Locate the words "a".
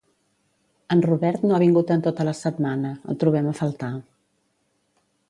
3.53-3.57